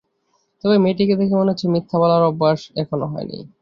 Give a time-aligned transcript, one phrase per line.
[0.63, 3.37] তবে মেয়েটিকে দেখে মনে হচ্ছে মিথ্যা বলার অভ্যাস এখনো হয় নি।